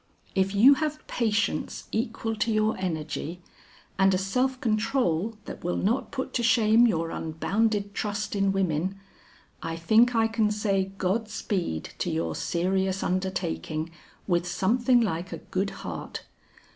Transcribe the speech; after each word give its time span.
If 0.33 0.55
you 0.55 0.73
have 0.73 1.05
patience 1.05 1.87
equal 1.91 2.35
to 2.37 2.51
your 2.51 2.75
energy, 2.79 3.39
and 3.99 4.11
a 4.15 4.17
self 4.17 4.59
control 4.59 5.37
that 5.45 5.63
will 5.63 5.77
not 5.77 6.09
put 6.09 6.33
to 6.33 6.41
shame 6.41 6.87
your 6.87 7.11
unbounded 7.11 7.93
trust 7.93 8.35
in 8.35 8.51
women, 8.51 8.99
I 9.61 9.75
think 9.75 10.15
I 10.15 10.27
can 10.27 10.49
say 10.49 10.91
God 10.97 11.29
speed 11.29 11.89
to 11.99 12.09
your 12.09 12.33
serious 12.33 13.03
undertaking, 13.03 13.91
with 14.25 14.47
something 14.47 15.01
like 15.01 15.31
a 15.31 15.37
good 15.37 15.69
heart. 15.85 16.23